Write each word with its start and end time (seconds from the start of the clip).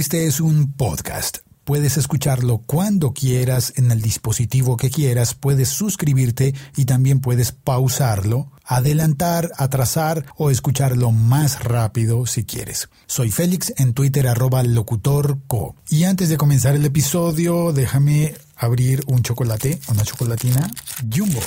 Este 0.00 0.26
es 0.26 0.40
un 0.40 0.72
podcast. 0.72 1.40
Puedes 1.64 1.98
escucharlo 1.98 2.62
cuando 2.64 3.12
quieras, 3.12 3.74
en 3.76 3.90
el 3.90 4.00
dispositivo 4.00 4.78
que 4.78 4.88
quieras, 4.88 5.34
puedes 5.34 5.68
suscribirte 5.68 6.54
y 6.74 6.86
también 6.86 7.20
puedes 7.20 7.52
pausarlo, 7.52 8.50
adelantar, 8.64 9.52
atrasar 9.58 10.24
o 10.38 10.50
escucharlo 10.50 11.12
más 11.12 11.62
rápido 11.62 12.24
si 12.24 12.44
quieres. 12.44 12.88
Soy 13.06 13.30
Félix 13.30 13.74
en 13.76 13.92
Twitter 13.92 14.26
arroba 14.26 14.62
locutorco. 14.62 15.76
Y 15.90 16.04
antes 16.04 16.30
de 16.30 16.38
comenzar 16.38 16.74
el 16.74 16.86
episodio, 16.86 17.74
déjame 17.74 18.34
abrir 18.56 19.02
un 19.06 19.22
chocolate, 19.22 19.80
una 19.88 20.02
chocolatina 20.02 20.70
Jumbo. 21.14 21.40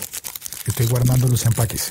Estoy 0.68 0.86
guardando 0.86 1.28
los 1.28 1.44
empaques. 1.48 1.90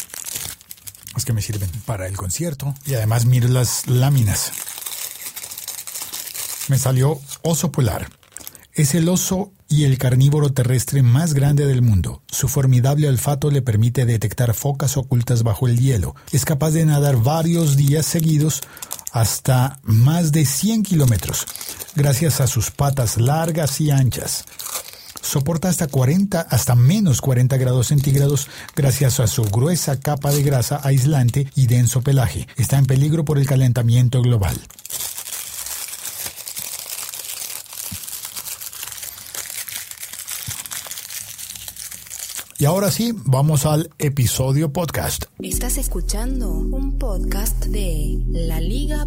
Es 1.17 1.25
que 1.25 1.33
me 1.33 1.43
sirven 1.43 1.71
para 1.87 2.07
el 2.07 2.17
concierto. 2.17 2.73
Y 2.87 2.95
además 2.95 3.27
miro 3.27 3.49
las 3.49 3.89
láminas. 3.89 4.53
Me 6.69 6.79
salió 6.79 7.21
oso 7.43 7.73
polar. 7.73 8.09
Es 8.75 8.95
el 8.95 9.09
oso 9.09 9.53
y 9.69 9.85
el 9.85 9.99
carnívoro 9.99 10.53
terrestre 10.53 11.03
más 11.03 11.35
grande 11.35 11.67
del 11.67 11.83
mundo. 11.83 12.23
Su 12.29 12.49
formidable 12.49 13.09
olfato 13.09 13.51
le 13.51 13.63
permite 13.63 14.07
detectar 14.07 14.55
focas 14.55 14.97
ocultas 14.97 15.43
bajo 15.43 15.69
el 15.69 15.79
hielo. 15.79 16.15
Es 16.31 16.45
capaz 16.45 16.71
de 16.71 16.87
nadar 16.87 17.17
varios 17.17 17.77
días 17.77 18.07
seguidos 18.07 18.61
hasta 19.13 19.81
más 19.83 20.33
de 20.33 20.47
100 20.47 20.85
kilómetros, 20.85 21.47
gracias 21.95 22.41
a 22.41 22.47
sus 22.47 22.71
patas 22.71 23.19
largas 23.19 23.81
y 23.81 23.91
anchas. 23.91 24.45
Soporta 25.21 25.69
hasta 25.69 25.87
40, 25.87 26.41
hasta 26.41 26.75
menos 26.75 27.21
40 27.21 27.57
grados 27.57 27.89
centígrados 27.89 28.49
gracias 28.75 29.21
a 29.21 29.27
su 29.27 29.45
gruesa 29.45 30.01
capa 30.01 30.33
de 30.33 30.43
grasa 30.43 30.81
aislante 30.83 31.49
y 31.55 31.67
denso 31.67 32.03
pelaje. 32.03 32.49
Está 32.57 32.79
en 32.79 32.87
peligro 32.87 33.25
por 33.25 33.39
el 33.39 33.47
calentamiento 33.47 34.21
global. 34.21 34.61
Y 42.63 42.65
ahora 42.65 42.93
sí, 42.93 43.13
vamos 43.25 43.67
al 43.67 43.91
episodio 43.99 44.73
podcast. 44.73 45.25
Estás 45.41 45.79
escuchando 45.79 46.49
un 46.49 46.97
podcast 46.97 47.65
de 47.65 48.23
laliga.fm. 48.29 49.03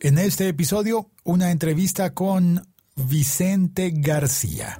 En 0.00 0.16
este 0.16 0.48
episodio, 0.48 1.10
una 1.24 1.50
entrevista 1.50 2.14
con 2.14 2.66
Vicente 2.96 3.92
García. 3.94 4.78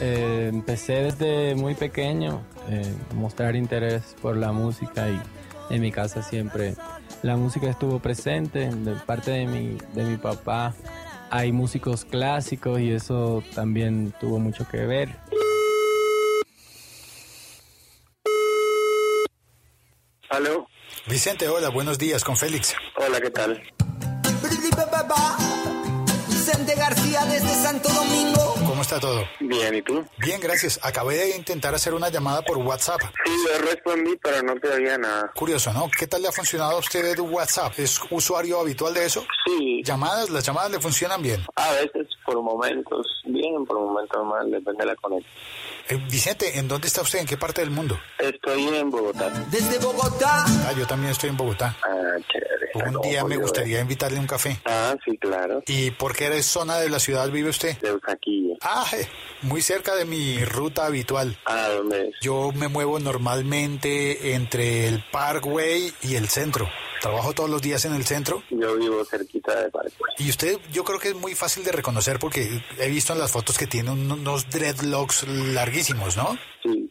Eh, 0.00 0.48
empecé 0.52 0.92
desde 0.92 1.56
muy 1.56 1.74
pequeño 1.74 2.40
eh, 2.68 2.94
mostrar 3.16 3.56
interés 3.56 4.14
por 4.22 4.36
la 4.36 4.52
música 4.52 5.10
y 5.10 5.20
en 5.74 5.80
mi 5.80 5.90
casa 5.90 6.22
siempre 6.22 6.76
la 7.22 7.36
música 7.36 7.70
estuvo 7.70 8.00
presente 8.00 8.68
de 8.68 8.94
parte 8.96 9.30
de 9.30 9.46
mi, 9.46 9.78
de 9.94 10.04
mi 10.04 10.16
papá. 10.16 10.74
Hay 11.30 11.52
músicos 11.52 12.04
clásicos 12.04 12.80
y 12.80 12.92
eso 12.92 13.42
también 13.54 14.12
tuvo 14.20 14.38
mucho 14.38 14.68
que 14.68 14.78
ver. 14.78 15.16
¿Aló? 20.28 20.66
Vicente, 21.06 21.48
hola, 21.48 21.68
buenos 21.68 21.98
días 21.98 22.24
con 22.24 22.36
Félix. 22.36 22.74
Hola, 22.96 23.20
¿qué 23.20 23.30
tal? 23.30 23.62
Vicente 26.28 26.74
García 26.74 27.24
desde 27.26 27.54
Santo 27.54 27.88
Domingo. 27.88 28.41
¿Cómo 28.82 28.96
está 28.96 28.98
todo? 28.98 29.24
Bien, 29.38 29.72
¿y 29.76 29.82
tú? 29.82 30.04
Bien, 30.18 30.40
gracias. 30.40 30.80
Acabé 30.82 31.16
de 31.16 31.36
intentar 31.36 31.72
hacer 31.72 31.94
una 31.94 32.08
llamada 32.08 32.42
por 32.42 32.58
WhatsApp. 32.58 33.00
Sí, 33.24 33.32
yo 33.46 33.64
respondí, 33.64 34.16
pero 34.20 34.42
no 34.42 34.56
te 34.56 34.70
oía 34.70 34.98
nada. 34.98 35.30
Curioso, 35.36 35.72
¿no? 35.72 35.88
¿Qué 35.96 36.08
tal 36.08 36.20
le 36.20 36.26
ha 36.26 36.32
funcionado 36.32 36.72
a 36.72 36.78
usted 36.78 37.16
WhatsApp? 37.20 37.78
¿Es 37.78 38.00
usuario 38.10 38.58
habitual 38.58 38.92
de 38.92 39.04
eso? 39.04 39.24
Sí, 39.46 39.82
¿Llamadas? 39.84 40.30
¿Las 40.30 40.44
llamadas 40.44 40.72
le 40.72 40.80
funcionan 40.80 41.22
bien? 41.22 41.46
a 41.54 41.70
veces 41.74 42.08
por 42.26 42.42
momentos 42.42 43.06
bien, 43.24 43.64
por 43.64 43.78
momentos 43.78 44.24
mal, 44.24 44.50
depende 44.50 44.80
de 44.80 44.86
la 44.86 44.96
conexión. 44.96 45.32
Eh, 45.88 45.96
Vicente, 46.10 46.58
¿en 46.58 46.66
dónde 46.66 46.88
está 46.88 47.02
usted? 47.02 47.20
¿En 47.20 47.26
qué 47.26 47.36
parte 47.36 47.60
del 47.60 47.70
mundo? 47.70 47.96
Estoy 48.18 48.66
en 48.66 48.90
Bogotá. 48.90 49.30
Desde 49.50 49.78
Bogotá. 49.78 50.44
Ah, 50.66 50.72
yo 50.76 50.86
también 50.88 51.12
estoy 51.12 51.30
en 51.30 51.36
Bogotá. 51.36 51.76
Ah, 51.84 52.16
chévere. 52.32 52.51
Un 52.74 53.00
día 53.02 53.24
me 53.24 53.36
gustaría 53.36 53.80
invitarle 53.80 54.18
un 54.18 54.26
café. 54.26 54.58
Ah, 54.64 54.96
sí, 55.04 55.16
claro. 55.18 55.62
¿Y 55.66 55.90
por 55.92 56.14
qué 56.16 56.42
zona 56.42 56.78
de 56.78 56.88
la 56.88 56.98
ciudad 56.98 57.28
vive 57.30 57.50
usted? 57.50 57.76
De 57.78 57.92
Usaquilla. 57.92 58.54
Ah, 58.62 58.86
eh, 58.92 59.06
muy 59.42 59.60
cerca 59.62 59.94
de 59.94 60.04
mi 60.04 60.44
ruta 60.44 60.86
habitual. 60.86 61.36
Ah, 61.46 61.68
¿dónde 61.68 62.08
es? 62.08 62.14
Yo 62.22 62.50
me 62.52 62.68
muevo 62.68 62.98
normalmente 62.98 64.34
entre 64.34 64.86
el 64.88 65.04
Parkway 65.10 65.92
y 66.02 66.14
el 66.14 66.28
centro. 66.28 66.68
Trabajo 67.00 67.32
todos 67.32 67.50
los 67.50 67.60
días 67.60 67.84
en 67.84 67.94
el 67.94 68.04
centro. 68.04 68.42
Yo 68.50 68.76
vivo 68.76 69.04
cerquita 69.04 69.60
de 69.60 69.70
Parque. 69.70 69.92
Y 70.18 70.30
usted, 70.30 70.58
yo 70.72 70.84
creo 70.84 71.00
que 71.00 71.08
es 71.08 71.14
muy 71.16 71.34
fácil 71.34 71.64
de 71.64 71.72
reconocer 71.72 72.18
porque 72.20 72.62
he 72.78 72.88
visto 72.88 73.12
en 73.12 73.18
las 73.18 73.32
fotos 73.32 73.58
que 73.58 73.66
tiene 73.66 73.90
un- 73.90 74.10
unos 74.12 74.48
dreadlocks 74.50 75.26
larguísimos, 75.26 76.16
¿no? 76.16 76.38
Sí. 76.62 76.81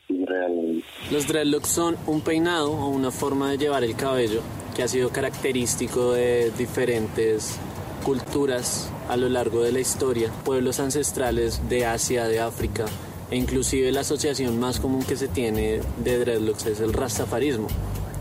Los 1.11 1.27
dreadlocks 1.27 1.67
son 1.67 1.97
un 2.07 2.21
peinado 2.21 2.71
o 2.71 2.87
una 2.87 3.11
forma 3.11 3.51
de 3.51 3.57
llevar 3.57 3.83
el 3.83 3.97
cabello 3.97 4.41
que 4.73 4.81
ha 4.81 4.87
sido 4.87 5.09
característico 5.09 6.13
de 6.13 6.51
diferentes 6.51 7.59
culturas 8.05 8.89
a 9.09 9.17
lo 9.17 9.27
largo 9.27 9.61
de 9.61 9.73
la 9.73 9.81
historia, 9.81 10.31
pueblos 10.45 10.79
ancestrales 10.79 11.67
de 11.67 11.85
Asia, 11.85 12.29
de 12.29 12.39
África, 12.39 12.85
e 13.29 13.35
inclusive 13.35 13.91
la 13.91 14.01
asociación 14.01 14.57
más 14.57 14.79
común 14.79 15.03
que 15.03 15.17
se 15.17 15.27
tiene 15.27 15.81
de 15.97 16.17
dreadlocks 16.17 16.65
es 16.67 16.79
el 16.79 16.93
rastafarismo 16.93 17.67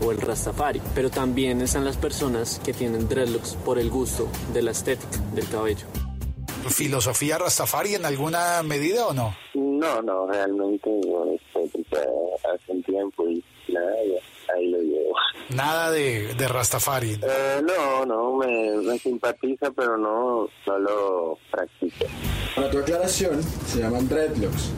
o 0.05 0.11
el 0.11 0.19
rastafari, 0.19 0.81
pero 0.93 1.09
también 1.09 1.61
están 1.61 1.85
las 1.85 1.95
personas 1.95 2.59
que 2.61 2.73
tienen 2.73 3.07
dreadlocks 3.07 3.55
por 3.63 3.79
el 3.79 3.89
gusto 3.89 4.27
de 4.53 4.63
la 4.63 4.71
estética 4.71 5.17
del 5.33 5.47
cabello. 5.47 5.87
¿Filosofía 6.67 7.37
Rastafari 7.37 7.95
en 7.95 8.05
alguna 8.05 8.61
medida 8.63 9.07
o 9.07 9.13
no? 9.13 9.33
No, 9.53 10.01
no, 10.01 10.27
realmente 10.27 10.89
hace 11.63 12.71
un 12.71 12.83
tiempo 12.83 13.27
y 13.27 13.43
nada, 13.67 13.95
ya, 14.05 14.53
ahí 14.53 14.69
lo 14.69 14.79
llevo. 14.79 15.13
Nada 15.49 15.91
de, 15.91 16.33
de 16.35 16.47
Rastafari. 16.47 17.19
Eh, 17.21 17.61
no, 17.63 18.05
no, 18.05 18.37
me, 18.37 18.77
me 18.77 18.97
simpatiza, 18.99 19.71
pero 19.71 19.97
no, 19.97 20.47
no 20.65 20.79
lo 20.79 21.37
practico. 21.51 22.05
Para 22.55 22.69
tu 22.69 22.79
aclaración, 22.79 23.41
se 23.43 23.79
llaman 23.79 24.07
dreadlocks, 24.07 24.71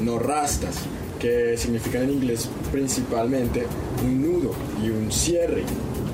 no 0.00 0.18
rastas, 0.18 0.84
que 1.18 1.56
significan 1.56 2.02
en 2.02 2.10
inglés 2.10 2.50
principalmente 2.70 3.66
un 4.02 4.22
nudo 4.22 4.52
y 4.82 4.90
un 4.90 5.10
cierre, 5.10 5.64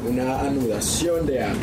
una 0.08 0.40
anudación 0.40 1.26
de 1.26 1.42
algo, 1.42 1.60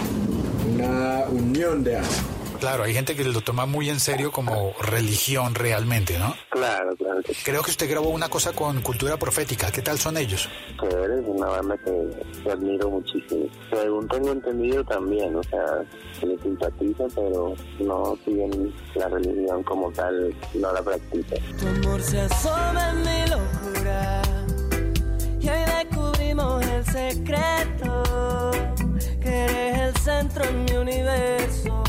una 0.74 1.26
unión 1.30 1.84
de 1.84 1.98
algo. 1.98 2.37
Claro, 2.60 2.84
hay 2.84 2.94
gente 2.94 3.16
que 3.16 3.24
lo 3.24 3.42
toma 3.42 3.66
muy 3.66 3.90
en 3.90 4.00
serio 4.00 4.32
como 4.32 4.74
religión 4.82 5.54
realmente, 5.56 6.18
¿no? 6.18 6.34
Claro, 6.50 6.96
claro 6.96 7.22
que 7.24 7.34
sí. 7.34 7.42
Creo 7.44 7.62
que 7.62 7.72
usted 7.72 7.90
grabó 7.90 8.10
una 8.10 8.30
cosa 8.30 8.54
con 8.54 8.82
Cultura 8.82 9.18
Profética. 9.18 9.72
¿Qué 9.72 9.82
tal 9.82 10.00
son 10.00 10.18
ellos? 10.18 10.50
Chévere, 10.82 11.20
es 11.20 11.26
una 11.26 11.48
banda 11.48 11.78
que, 11.78 12.42
que 12.44 12.52
admiro 12.52 12.90
muchísimo. 12.90 13.46
Según 13.70 14.08
tengo 14.08 14.32
entendido 14.32 14.84
también, 14.86 15.36
o 15.36 15.44
sea, 15.44 15.84
se 16.20 16.26
le 16.26 16.38
simpatiza, 16.40 17.06
pero 17.14 17.54
no 17.80 18.18
siguen 18.26 18.74
la 18.96 19.08
religión 19.08 19.64
como 19.64 19.92
tal, 19.92 20.36
no 20.56 20.74
la 20.74 20.82
practican. 20.82 21.40
Tu 21.58 21.68
amor 21.68 22.02
se 22.02 22.22
asoma 22.22 22.90
en 22.90 23.02
mi 23.02 23.30
locura 23.30 24.22
y 25.40 25.50
hoy 25.50 25.60
descubrimos 25.66 26.66
el 26.66 26.86
secreto 26.86 28.52
que 29.22 29.30
eres 29.30 29.80
el 29.80 29.98
centro 30.02 30.44
en 30.44 30.66
mi 30.66 30.72
universo. 30.72 31.87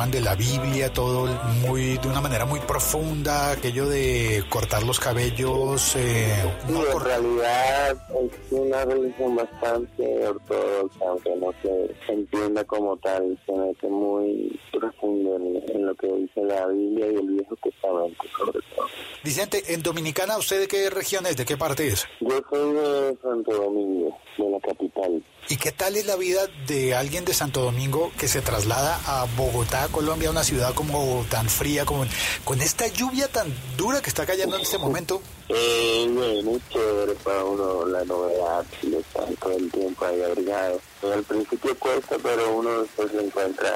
Toman 0.00 0.10
de 0.12 0.20
la 0.22 0.34
Biblia 0.34 0.90
todo 0.90 1.26
muy 1.60 1.98
de 1.98 2.08
una 2.08 2.22
manera 2.22 2.46
muy 2.46 2.58
profunda, 2.60 3.50
aquello 3.50 3.86
de 3.86 4.42
cortar 4.48 4.82
los 4.82 4.98
cabellos, 4.98 5.94
eh, 5.96 6.32
Sí, 6.66 6.72
no 6.72 6.86
en 6.86 6.92
cor- 6.92 7.04
realidad 7.04 7.90
es 7.92 8.52
una 8.52 8.82
religión 8.86 9.36
bastante 9.36 10.26
ortodoxa, 10.26 11.04
aunque 11.06 11.36
no 11.36 11.52
se 11.62 12.12
entienda 12.12 12.64
como 12.64 12.96
tal, 12.96 13.38
se 13.44 13.52
mete 13.52 13.88
muy 13.88 14.58
profundo 14.72 15.36
en, 15.36 15.62
en 15.76 15.86
lo 15.86 15.94
que 15.96 16.06
dice 16.06 16.44
la 16.44 16.66
Biblia 16.68 17.06
y 17.12 17.16
el 17.16 17.26
Viejo 17.28 17.56
Testamento, 17.62 18.22
sobre 18.38 18.60
todo. 18.74 18.86
Vicente, 19.22 19.62
en 19.74 19.82
Dominicana, 19.82 20.38
¿usted 20.38 20.60
de 20.60 20.68
qué 20.68 20.88
región 20.88 21.26
es? 21.26 21.36
¿De 21.36 21.44
qué 21.44 21.58
parte 21.58 21.88
es? 21.88 22.06
Yo 22.20 22.40
soy 22.48 22.72
de 22.72 23.18
Santo 23.22 23.52
Domingo, 23.52 24.16
de 24.38 24.48
la 24.50 24.60
capital. 24.60 25.22
¿Y 25.50 25.56
qué 25.56 25.72
tal 25.72 25.96
es 25.96 26.06
la 26.06 26.14
vida 26.14 26.42
de 26.68 26.94
alguien 26.94 27.24
de 27.24 27.34
Santo 27.34 27.60
Domingo 27.62 28.12
que 28.16 28.28
se 28.28 28.40
traslada 28.40 29.00
a 29.04 29.26
Bogotá, 29.36 29.88
Colombia, 29.90 30.30
una 30.30 30.44
ciudad 30.44 30.72
como 30.74 31.26
tan 31.28 31.48
fría, 31.48 31.84
como 31.84 32.06
con 32.44 32.60
esta 32.60 32.86
lluvia 32.86 33.26
tan 33.26 33.52
dura 33.76 34.00
que 34.00 34.10
está 34.10 34.24
cayendo 34.24 34.54
en 34.54 34.62
este 34.62 34.78
momento? 34.78 35.20
Eh, 35.48 36.06
bueno, 36.08 36.56
chévere 36.70 37.14
para 37.24 37.44
uno 37.44 37.84
la 37.84 38.04
novedad 38.04 38.64
de 38.80 39.00
estar 39.00 39.26
todo 39.40 39.56
el 39.56 39.68
tiempo 39.72 40.04
ahí 40.04 40.22
abrigado. 40.22 40.80
Al 41.02 41.24
principio 41.24 41.76
cuesta, 41.80 42.16
pero 42.22 42.54
uno 42.54 42.82
después 42.82 43.12
encuentra 43.12 43.74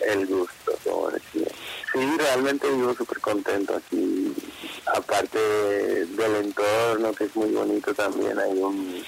el 0.00 0.26
gusto, 0.26 0.72
como 0.82 1.08
decía. 1.08 1.46
Sí, 1.92 2.00
realmente 2.18 2.68
vivo 2.68 2.94
súper 2.94 3.20
contento 3.20 3.76
aquí. 3.76 4.34
Aparte 4.86 5.38
del 5.38 6.34
entorno, 6.34 7.12
que 7.12 7.24
es 7.24 7.36
muy 7.36 7.52
bonito 7.52 7.94
también, 7.94 8.36
hay 8.40 8.58
un, 8.58 9.04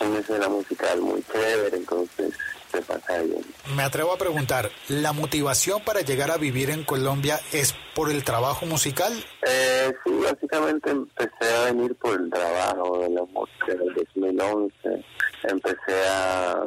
una 0.00 0.18
escena 0.18 0.48
musical 0.48 1.00
muy 1.00 1.22
chévere, 1.32 1.76
entonces 1.76 2.34
se 2.70 2.82
pasa 2.82 3.18
bien. 3.22 3.44
Me 3.74 3.82
atrevo 3.82 4.12
a 4.12 4.18
preguntar, 4.18 4.70
¿la 4.88 5.12
motivación 5.12 5.82
para 5.84 6.00
llegar 6.00 6.30
a 6.30 6.36
vivir 6.36 6.70
en 6.70 6.84
Colombia 6.84 7.40
es 7.52 7.74
por 7.94 8.10
el 8.10 8.24
trabajo 8.24 8.66
musical? 8.66 9.12
Eh, 9.46 9.92
sí, 10.04 10.12
básicamente 10.22 10.90
empecé 10.90 11.54
a 11.56 11.72
venir 11.72 11.94
por 11.96 12.20
el 12.20 12.30
trabajo 12.30 12.98
de 12.98 13.10
la 13.10 13.22
música 13.22 13.72
en 13.72 13.80
el 13.80 13.94
2011. 13.94 15.04
Empecé 15.44 16.06
a 16.08 16.62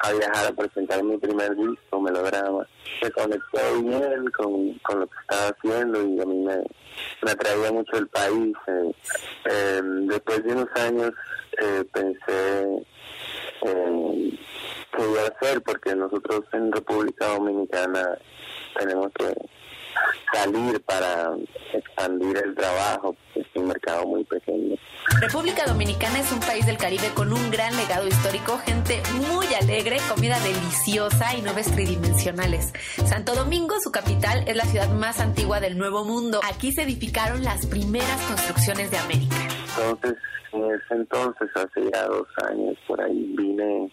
a 0.00 0.12
viajar 0.12 0.46
a 0.46 0.52
presentar 0.52 1.02
mi 1.02 1.16
primer 1.18 1.54
disco, 1.56 2.00
Melodrama. 2.00 2.66
Se 3.00 3.10
conectó 3.12 3.82
bien 3.82 4.26
con, 4.36 4.74
con 4.80 5.00
lo 5.00 5.06
que 5.06 5.16
estaba 5.20 5.48
haciendo 5.48 6.02
y 6.02 6.20
a 6.20 6.24
mí 6.26 6.44
me, 6.44 6.56
me 7.22 7.30
atraía 7.30 7.72
mucho 7.72 7.96
el 7.96 8.08
país. 8.08 8.54
Eh, 8.66 8.92
eh, 9.46 9.80
después 9.82 10.44
de 10.44 10.52
unos 10.52 10.68
años 10.74 11.12
eh, 11.58 11.84
pensé 11.92 12.84
eh, 13.62 14.38
qué 14.92 15.02
iba 15.02 15.22
a 15.22 15.28
hacer 15.28 15.62
porque 15.62 15.94
nosotros 15.94 16.42
en 16.52 16.72
República 16.72 17.28
Dominicana 17.28 18.18
tenemos 18.78 19.08
que 19.14 19.34
salir 20.32 20.80
para 20.82 21.34
expandir 21.72 22.36
el 22.38 22.54
trabajo, 22.54 23.16
es 23.34 23.46
un 23.54 23.68
mercado 23.68 24.06
muy 24.06 24.24
pequeño. 24.24 24.76
República 25.20 25.64
Dominicana 25.66 26.18
es 26.18 26.30
un 26.32 26.40
país 26.40 26.66
del 26.66 26.76
Caribe 26.76 27.08
con 27.14 27.32
un 27.32 27.50
gran 27.50 27.76
legado 27.76 28.06
histórico, 28.06 28.58
gente 28.58 29.02
muy 29.28 29.46
alegre, 29.54 29.98
comida 30.08 30.38
deliciosa 30.40 31.34
y 31.36 31.42
nubes 31.42 31.70
tridimensionales. 31.72 32.72
Santo 33.06 33.34
Domingo, 33.34 33.74
su 33.80 33.90
capital, 33.90 34.44
es 34.46 34.56
la 34.56 34.64
ciudad 34.64 34.88
más 34.90 35.20
antigua 35.20 35.60
del 35.60 35.78
Nuevo 35.78 36.04
Mundo. 36.04 36.40
Aquí 36.44 36.72
se 36.72 36.82
edificaron 36.82 37.44
las 37.44 37.66
primeras 37.66 38.20
construcciones 38.22 38.90
de 38.90 38.98
América. 38.98 39.36
Entonces, 39.78 40.16
en 40.52 40.64
ese 40.64 40.94
entonces, 40.94 41.48
hace 41.54 41.90
ya 41.92 42.06
dos 42.06 42.26
años, 42.48 42.76
por 42.86 43.00
ahí 43.00 43.34
vine 43.36 43.90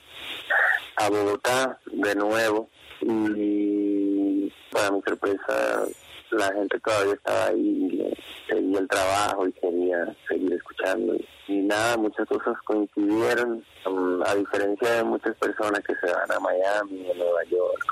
a 0.98 1.10
Bogotá 1.10 1.80
de 1.86 2.16
nuevo 2.16 2.70
y 3.02 4.52
para 4.72 4.92
mi 4.92 5.02
sorpresa 5.02 5.86
la 6.34 6.52
gente 6.54 6.80
todavía 6.80 7.14
estaba 7.14 7.46
ahí, 7.48 8.14
seguía 8.48 8.80
el 8.80 8.88
trabajo 8.88 9.48
y 9.48 9.54
quería 9.54 10.16
seguir 10.28 10.54
escuchando. 10.54 11.16
Y 11.48 11.58
nada, 11.62 11.98
muchas 11.98 12.28
cosas 12.28 12.56
coincidieron, 12.66 13.64
um, 13.86 14.22
a 14.24 14.36
diferencia 14.36 14.90
de 14.96 15.04
muchas 15.04 15.36
personas 15.38 15.82
que 15.86 15.94
se 15.96 16.14
van 16.14 16.32
a 16.32 16.40
Miami, 16.40 17.12
a 17.12 17.14
Nueva 17.16 17.44
York, 17.50 17.86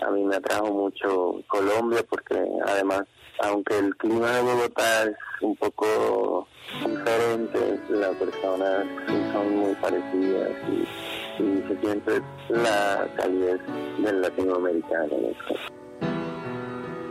a, 0.00 0.06
a 0.06 0.10
mí 0.10 0.24
me 0.24 0.36
atrajo 0.36 0.72
mucho 0.72 1.42
Colombia 1.46 2.04
porque 2.08 2.42
además, 2.66 3.02
aunque 3.40 3.78
el 3.78 3.94
clima 3.96 4.30
de 4.30 4.42
Bogotá 4.42 5.04
es 5.04 5.16
un 5.42 5.56
poco 5.56 6.48
diferente, 6.86 7.80
las 7.90 8.16
personas 8.16 8.86
son 9.32 9.56
muy 9.56 9.74
parecidas 9.74 10.50
y, 10.68 11.42
y 11.42 11.64
se 11.68 11.80
siente 11.80 12.22
la 12.48 13.08
calidez 13.16 13.60
del 13.98 14.20
latinoamericano. 14.20 15.08
¿no? 15.20 15.83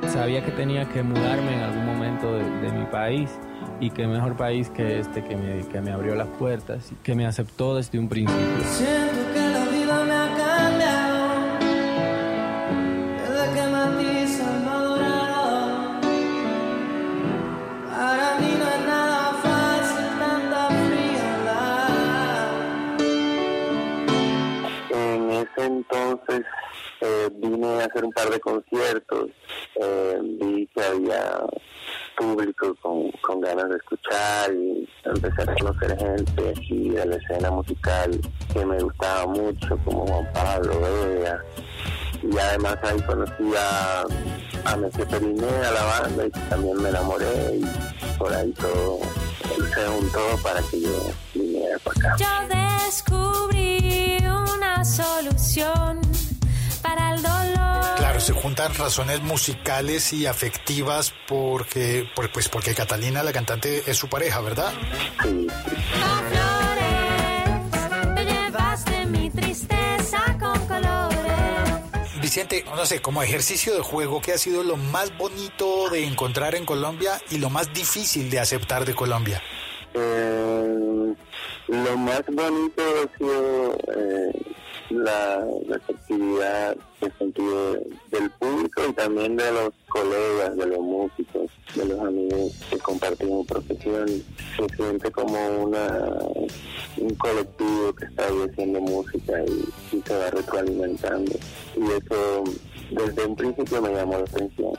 Sabía 0.10 0.44
que 0.44 0.52
tenía 0.52 0.86
que 0.86 1.04
mudarme 1.04 1.54
en 1.54 1.60
algún 1.60 1.86
momento 1.86 2.34
de, 2.34 2.72
mi 2.72 2.86
país 2.86 3.30
y 3.80 3.90
qué 3.92 4.08
mejor 4.08 4.36
país 4.36 4.70
que 4.70 5.00
este 5.00 5.24
que 5.24 5.36
me, 5.36 5.68
que 5.68 5.82
me 5.82 5.92
abrió 5.92 6.16
las 6.16 6.28
puertas 6.28 6.92
y 6.92 6.96
que 6.96 7.16
me 7.16 7.26
aceptó 7.26 7.76
desde 7.76 8.00
un 8.00 8.10
principio. 8.10 9.13
Hacer 27.86 28.06
un 28.06 28.12
par 28.12 28.30
de 28.30 28.40
conciertos, 28.40 29.30
eh, 29.76 30.20
vi 30.22 30.68
que 30.68 30.84
había 30.84 31.42
público 32.16 32.76
con, 33.22 33.42
ganas 33.42 33.70
de 33.70 33.78
escuchar 33.78 34.54
y 34.54 34.88
empecé 35.04 35.42
a 35.42 35.56
conocer 35.56 35.98
gente 35.98 36.54
aquí 36.56 36.90
de 36.90 37.06
la 37.06 37.16
escena 37.16 37.52
musical 37.52 38.22
que 38.54 38.66
me 38.66 38.80
gustaba 38.80 39.26
mucho, 39.28 39.78
como 39.84 40.06
Juan 40.06 40.34
Pablo 40.34 40.80
Vega. 40.80 41.44
Y 42.22 42.38
además 42.38 42.78
ahí 42.84 43.02
conocí 43.02 43.54
a, 43.58 44.04
a 44.66 44.78
Messi 44.78 45.04
Periné, 45.04 45.48
a 45.48 45.72
la 45.72 45.84
banda, 45.84 46.26
y 46.26 46.30
también 46.30 46.82
me 46.82 46.90
enamoré 46.90 47.58
y 47.58 47.66
por 48.18 48.34
ahí 48.34 48.52
todo 48.54 49.00
se 49.74 49.88
juntó 49.88 50.20
para 50.44 50.62
que 50.62 50.82
yo 50.82 51.12
viniera 51.34 51.78
para 51.80 52.00
acá. 52.00 52.16
Yo 52.18 52.86
descubrí 52.86 54.18
una 54.26 54.86
solución 54.86 56.00
para 56.96 57.16
el 57.16 57.22
dolor. 57.22 57.96
Claro, 57.98 58.20
se 58.20 58.34
juntan 58.34 58.74
razones 58.76 59.22
musicales 59.22 60.14
y 60.14 60.26
afectivas 60.26 61.14
porque, 61.28 62.08
por- 62.16 62.32
pues 62.32 62.50
porque 62.50 62.74
Catalina, 62.74 63.24
la 63.24 63.32
cantante, 63.32 63.84
es 63.90 63.98
su 63.98 64.08
pareja, 64.10 64.42
¿verdad? 64.42 64.72
Sí, 65.24 65.48
Con 65.48 66.24
flores, 66.30 68.16
te 68.16 68.26
llevaste 68.26 69.06
mi 69.06 69.30
tristeza 69.30 70.38
con 70.40 70.68
colores. 70.68 72.22
Vicente, 72.22 72.66
no 72.76 72.86
sé, 72.86 73.02
como 73.02 73.22
ejercicio 73.22 73.74
de 73.76 73.82
juego, 73.82 74.22
¿qué 74.22 74.34
ha 74.34 74.38
sido 74.38 74.64
lo 74.64 74.78
más 74.78 75.16
bonito 75.18 75.90
de 75.90 76.06
encontrar 76.06 76.56
en 76.56 76.66
Colombia 76.66 77.22
y 77.30 77.38
lo 77.38 77.50
más 77.50 77.74
difícil 77.74 78.30
de 78.30 78.40
aceptar 78.40 78.86
de 78.86 78.96
Colombia? 78.96 79.42
Eh, 79.94 81.14
lo 81.68 81.98
más 81.98 82.22
bonito 82.32 82.82
ha 82.82 83.18
sido 83.18 83.74
eh, 83.96 84.53
la 84.94 85.46
receptividad 85.68 86.76
he 87.02 87.12
sentido 87.18 87.74
del 88.12 88.30
público 88.40 88.82
y 88.90 88.94
también 88.94 89.36
de 89.36 89.52
los 89.52 89.74
colegas, 89.90 90.56
de 90.56 90.68
los 90.68 90.80
músicos, 90.80 91.52
de 91.76 91.86
los 91.86 92.00
amigos 92.00 92.52
que 92.70 92.78
compartimos 92.80 93.46
profesión. 93.48 94.08
Se 94.08 94.76
siente 94.76 95.12
como 95.12 95.64
una 95.64 95.88
un 96.98 97.16
colectivo 97.16 97.94
que 97.94 98.06
está 98.06 98.28
haciendo 98.28 98.80
música 98.82 99.34
y, 99.46 99.96
y 99.98 100.02
se 100.02 100.16
va 100.16 100.30
retroalimentando. 100.30 101.34
Y 101.76 101.84
eso 101.84 102.44
desde 102.92 103.26
un 103.26 103.36
principio 103.36 103.82
me 103.82 103.94
llamó 103.94 104.14
la 104.14 104.24
atención. 104.24 104.74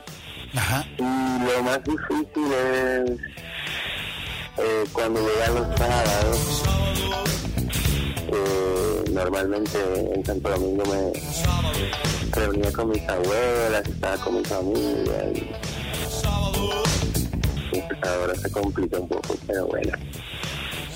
Ajá. 0.55 0.85
Y 0.97 1.51
lo 1.51 1.63
más 1.63 1.83
difícil 1.83 2.53
es 2.53 3.11
eh, 4.57 4.83
cuando 4.93 5.19
llegan 5.19 5.55
los 5.55 5.77
sábados, 5.77 6.63
que 8.29 8.94
normalmente 9.15 9.79
en 10.13 10.25
Santo 10.25 10.49
Domingo 10.49 10.83
me 10.85 11.13
reunía 12.31 12.71
con 12.73 12.89
mis 12.89 13.01
abuelas, 13.07 13.87
estaba 13.87 14.17
con 14.17 14.35
mi 14.35 14.43
familia 14.43 15.31
y 15.33 15.49
ahora 18.05 18.35
se 18.35 18.51
complica 18.51 18.99
un 18.99 19.07
poco, 19.07 19.37
pero 19.47 19.67
bueno, 19.67 19.97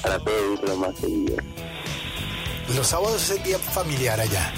trato 0.02 0.30
de 0.30 0.54
ir 0.54 0.70
lo 0.70 0.76
más 0.76 0.96
seguido. 0.98 1.38
Los 2.76 2.88
sábados 2.88 3.24
es 3.24 3.38
el 3.38 3.44
día 3.44 3.58
familiar 3.58 4.20
allá. 4.20 4.52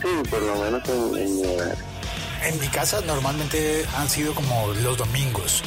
Sí, 0.00 0.30
por 0.30 0.40
lo 0.40 0.56
menos 0.56 0.88
en, 0.88 1.18
en 1.18 1.36
mi 1.36 1.46
hogar. 1.46 1.76
En 2.44 2.60
mi 2.60 2.68
casa 2.68 3.00
normalmente 3.00 3.84
han 3.96 4.08
sido 4.08 4.32
como 4.32 4.72
los 4.82 4.96
domingos, 4.96 5.62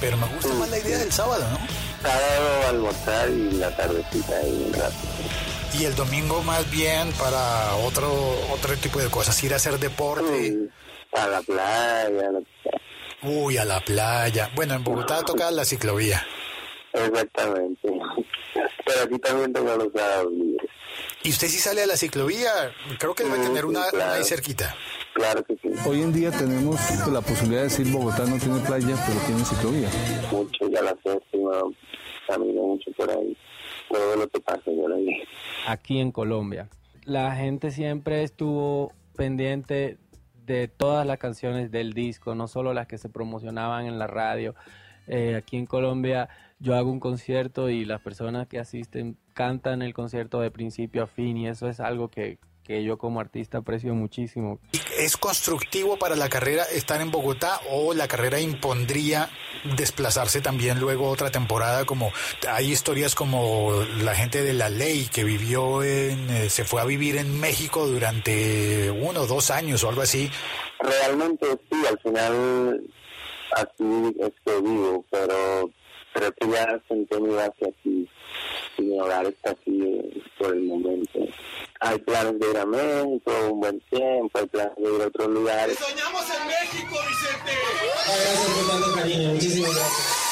pero 0.00 0.16
me 0.16 0.26
gusta 0.28 0.54
más 0.54 0.70
la 0.70 0.78
idea 0.78 0.98
del 0.98 1.12
sábado, 1.12 1.44
¿no? 1.50 1.58
Sábado 2.00 2.68
almorzar 2.68 3.28
y 3.28 3.50
la 3.52 3.76
tardecita 3.76 4.36
ahí 4.36 4.64
un 4.68 4.72
rato. 4.72 5.05
Y 5.78 5.84
el 5.84 5.94
domingo 5.94 6.42
más 6.42 6.70
bien 6.70 7.12
para 7.18 7.74
otro 7.76 8.08
otro 8.50 8.74
tipo 8.76 8.98
de 8.98 9.08
cosas, 9.10 9.42
ir 9.44 9.52
a 9.52 9.56
hacer 9.56 9.78
deporte. 9.78 10.42
Sí, 10.50 10.68
a 11.12 11.26
la 11.28 11.42
playa, 11.42 12.30
que 12.30 12.70
sea. 12.70 12.80
Uy, 13.30 13.58
a 13.58 13.64
la 13.64 13.80
playa. 13.80 14.50
Bueno, 14.54 14.74
en 14.74 14.84
Bogotá 14.84 15.22
toca 15.22 15.50
la 15.50 15.64
ciclovía. 15.64 16.24
Exactamente. 16.92 17.88
Pero 18.86 19.02
aquí 19.04 19.18
también 19.18 19.52
tengo 19.52 19.76
los 19.76 19.88
sábados 19.94 20.32
libres. 20.32 20.70
¿Y 21.24 21.30
usted 21.30 21.48
si 21.48 21.58
sale 21.58 21.82
a 21.82 21.86
la 21.86 21.96
ciclovía? 21.96 22.50
Creo 22.98 23.14
que 23.14 23.24
debe 23.24 23.36
Sí, 23.36 23.42
tener 23.42 23.64
una, 23.66 23.84
sí, 23.84 23.90
claro. 23.90 24.06
una 24.06 24.14
ahí 24.14 24.24
cerquita. 24.24 24.74
Claro 25.14 25.44
que 25.44 25.56
sí. 25.56 25.68
Hoy 25.84 26.02
en 26.02 26.12
día 26.12 26.30
tenemos 26.30 26.78
la 27.10 27.20
posibilidad 27.20 27.62
de 27.62 27.68
decir 27.68 27.86
Bogotá 27.88 28.24
no 28.24 28.38
tiene 28.38 28.60
playa, 28.60 28.96
pero 29.06 29.18
tiene 29.26 29.44
ciclovía. 29.44 29.90
Mucho, 30.30 30.68
ya 30.70 30.82
la 30.82 30.96
séptima, 31.02 31.52
camino 32.26 32.62
mucho 32.62 32.90
por 32.92 33.10
ahí. 33.10 33.36
Todo 33.88 34.16
lo 34.16 34.28
que 34.28 34.40
pasa 34.40 34.62
yo 34.66 34.88
lo 34.88 34.96
vi. 34.96 35.16
Aquí 35.66 36.00
en 36.00 36.12
Colombia, 36.12 36.68
la 37.04 37.34
gente 37.36 37.70
siempre 37.70 38.22
estuvo 38.22 38.92
pendiente 39.16 39.98
de 40.44 40.68
todas 40.68 41.06
las 41.06 41.18
canciones 41.18 41.70
del 41.70 41.92
disco, 41.92 42.34
no 42.34 42.48
solo 42.48 42.72
las 42.72 42.86
que 42.86 42.98
se 42.98 43.08
promocionaban 43.08 43.86
en 43.86 43.98
la 43.98 44.06
radio. 44.06 44.54
Eh, 45.08 45.34
aquí 45.36 45.56
en 45.56 45.66
Colombia 45.66 46.28
yo 46.58 46.74
hago 46.74 46.90
un 46.90 47.00
concierto 47.00 47.68
y 47.68 47.84
las 47.84 48.00
personas 48.00 48.46
que 48.46 48.58
asisten 48.58 49.16
cantan 49.34 49.82
el 49.82 49.94
concierto 49.94 50.40
de 50.40 50.50
principio 50.50 51.02
a 51.02 51.06
fin 51.06 51.36
y 51.36 51.48
eso 51.48 51.68
es 51.68 51.80
algo 51.80 52.08
que, 52.08 52.38
que 52.66 52.82
yo 52.82 52.98
como 52.98 53.20
artista 53.20 53.58
aprecio 53.58 53.94
muchísimo. 53.94 54.58
¿Es 54.98 55.16
constructivo 55.16 55.98
para 55.98 56.16
la 56.16 56.28
carrera 56.28 56.64
estar 56.64 57.00
en 57.00 57.10
Bogotá 57.10 57.60
o 57.70 57.94
la 57.94 58.08
carrera 58.08 58.40
impondría 58.40 59.30
desplazarse 59.76 60.40
también 60.40 60.80
luego 60.80 61.08
otra 61.08 61.30
temporada? 61.30 61.84
Como 61.84 62.10
hay 62.48 62.72
historias 62.72 63.14
como 63.14 63.72
la 64.02 64.14
gente 64.14 64.42
de 64.42 64.52
la 64.52 64.68
ley 64.68 65.08
que 65.12 65.22
vivió 65.22 65.82
en, 65.82 66.28
eh, 66.30 66.50
se 66.50 66.64
fue 66.64 66.80
a 66.80 66.84
vivir 66.84 67.16
en 67.16 67.38
México 67.38 67.86
durante 67.86 68.90
uno 68.90 69.20
o 69.22 69.26
dos 69.26 69.50
años 69.50 69.84
o 69.84 69.88
algo 69.88 70.02
así. 70.02 70.28
Realmente 70.80 71.46
sí, 71.70 71.86
al 71.88 71.98
final 72.00 72.82
así 73.52 74.16
es 74.20 74.32
que 74.44 74.60
vivo, 74.60 75.04
pero 75.10 75.70
creo 76.12 76.32
que 76.32 76.48
ya 76.48 76.82
sentí 76.88 77.20
mi 77.20 77.34
base 77.34 77.68
aquí. 77.68 78.08
Hogar 78.78 79.26
está 79.26 79.50
aquí 79.50 79.82
eh, 79.82 80.22
por 80.38 80.54
el 80.54 80.62
momento. 80.62 81.20
Hay 81.80 81.98
planes 81.98 82.38
de 82.38 82.50
ir 82.50 82.56
a 82.56 82.66
México, 82.66 83.32
un 83.50 83.60
buen 83.60 83.80
tiempo, 83.90 84.38
hay 84.38 84.46
planes 84.46 84.76
de 84.76 84.94
ir 84.94 85.02
a 85.02 85.06
otros 85.06 85.28
lugares. 85.28 85.78
¡Soñamos 85.78 86.24
en 86.30 86.46
México, 86.46 86.96
Vicente! 87.08 87.52
Gracias 88.06 88.50
por 88.56 88.70
tanto 88.70 88.94
cariño, 88.96 89.28
muchísimas 89.30 89.74
gracias. 89.74 90.26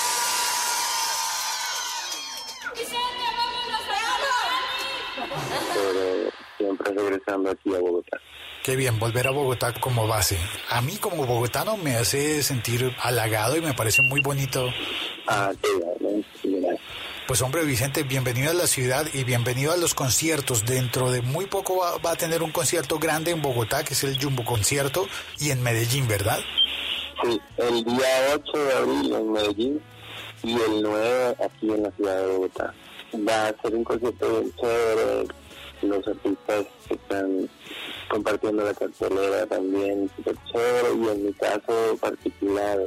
pero 5.75 6.31
siempre 6.59 6.93
regresando 6.93 7.51
aquí 7.51 7.75
a 7.75 7.79
Bogotá. 7.79 8.19
Qué 8.63 8.77
bien, 8.77 8.99
volver 8.99 9.27
a 9.27 9.31
Bogotá 9.31 9.75
como 9.79 10.07
base. 10.07 10.39
A 10.71 10.81
mí 10.81 10.97
como 10.97 11.27
bogotano 11.27 11.77
me 11.77 11.97
hace 11.97 12.43
sentir 12.43 12.95
halagado 13.03 13.57
y 13.57 13.61
me 13.61 13.75
parece 13.75 14.03
muy 14.09 14.23
bonito. 14.23 14.71
Ah, 15.27 15.53
qué 15.61 15.69
gracias. 15.79 16.04
Pues 17.27 17.41
hombre 17.41 17.65
Vicente, 17.65 18.03
bienvenido 18.03 18.51
a 18.51 18.55
la 18.55 18.67
ciudad 18.67 19.07
y 19.15 19.25
bienvenido 19.25 19.73
a 19.73 19.79
los 19.79 19.95
conciertos. 19.95 20.67
Dentro 20.67 21.11
de 21.11 21.23
muy 21.23 21.47
poco 21.47 21.79
va, 21.79 21.97
va 21.97 22.13
a 22.13 22.17
tener 22.17 22.43
un 22.43 22.51
concierto 22.53 22.99
grande 22.99 23.31
en 23.31 23.41
Bogotá, 23.41 23.83
que 23.83 23.95
es 23.95 24.05
el 24.05 24.23
Jumbo 24.23 24.45
Concierto, 24.45 25.07
y 25.41 25.51
en 25.51 25.63
Medellín, 25.63 26.07
¿verdad? 26.07 26.39
Sí, 27.23 27.41
el 27.57 27.83
día 27.83 28.07
8 28.35 28.59
de 28.59 28.73
abril 28.75 29.15
en 29.15 29.33
Medellín 29.33 29.83
y 30.43 30.53
el 30.53 30.83
9 30.83 31.37
aquí 31.43 31.71
en 31.71 31.85
la 31.85 31.91
ciudad 31.93 32.19
de 32.19 32.27
Bogotá. 32.27 32.75
Va 33.27 33.49
a 33.49 33.63
ser 33.63 33.75
un 33.75 33.85
concierto 33.85 34.29
bien 34.29 34.53
chévere, 34.61 35.29
los 35.81 36.07
artistas 36.07 36.67
que 36.87 36.95
están 36.95 37.49
compartiendo 38.11 38.65
la 38.65 38.75
cartelera 38.75 39.47
también 39.47 40.11
súper 40.15 40.37
chévere 40.53 40.89
y 40.95 41.09
en 41.09 41.25
mi 41.25 41.33
caso 41.33 41.97
particular 42.03 42.81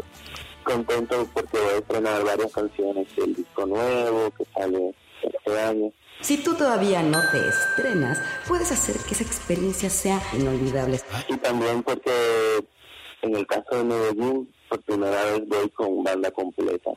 contento 0.68 1.28
porque 1.34 1.58
voy 1.58 1.74
a 1.74 1.78
estrenar 1.78 2.24
varias 2.24 2.52
canciones 2.52 3.16
del 3.16 3.34
disco 3.36 3.66
nuevo 3.66 4.32
que 4.38 4.46
sale 4.54 4.94
este 5.22 5.60
año. 5.60 5.92
Si 6.22 6.38
tú 6.44 6.56
todavía 6.56 7.02
no 7.04 7.20
te 7.32 7.48
estrenas, 7.48 8.20
puedes 8.48 8.72
hacer 8.72 8.98
que 9.08 9.14
esa 9.14 9.24
experiencia 9.24 9.90
sea 9.90 10.22
inolvidable. 10.34 11.00
Y 11.30 11.38
también 11.38 11.84
porque 11.84 12.12
en 13.22 13.36
el 13.36 13.48
caso 13.48 13.78
de 13.78 13.84
Medellín, 13.84 14.54
por 14.70 14.82
primera 14.82 15.24
vez 15.26 15.48
voy 15.48 15.70
con 15.70 16.04
banda 16.04 16.32
completa. 16.32 16.92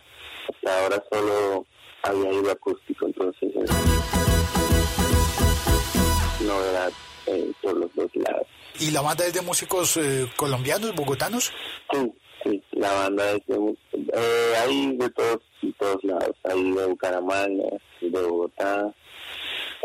Hasta 0.49 0.83
ahora 0.83 1.05
solo 1.11 1.67
había 2.03 2.33
ido 2.33 2.51
acústico, 2.51 3.07
entonces 3.07 3.51
es 3.55 3.71
novedad 6.45 6.93
eh, 7.27 7.53
por 7.63 7.77
los 7.77 7.95
dos 7.95 8.11
lados. 8.15 8.47
¿Y 8.81 8.91
la 8.91 9.03
banda 9.03 9.27
es 9.27 9.35
de 9.35 9.43
músicos 9.43 9.99
eh, 9.99 10.27
colombianos, 10.37 10.95
bogotanos? 10.95 11.53
Sí, 11.93 12.13
sí, 12.43 12.63
la 12.73 12.93
banda 12.93 13.33
es 13.33 13.47
de, 13.47 13.77
eh, 14.15 14.55
hay 14.63 14.97
de 14.97 15.11
todos, 15.11 15.41
de 15.63 15.73
todos 15.79 16.05
lados, 16.05 16.37
hay 16.45 16.73
de 16.73 16.87
Bucaramanga, 16.87 17.69
de 18.01 18.23
Bogotá, 18.23 18.95